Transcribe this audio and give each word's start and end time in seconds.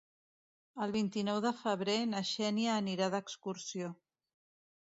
El 0.85 0.93
vint-i-nou 0.95 1.41
de 1.47 1.51
febrer 1.59 1.97
na 2.13 2.23
Xènia 2.31 2.79
anirà 2.85 3.11
d'excursió. 3.17 3.93